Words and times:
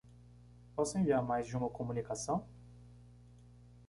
Posso 0.75 0.97
enviar 0.97 1.21
mais 1.23 1.45
de 1.45 1.55
uma 1.55 1.69
comunicação? 1.69 2.43